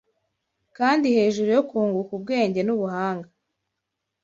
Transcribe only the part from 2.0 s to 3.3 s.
ubwenge n’ubuhanga